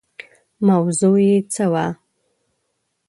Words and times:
موضوع 0.67 1.17
یې 1.27 1.37
څه 1.53 1.65
وي. 1.73 1.87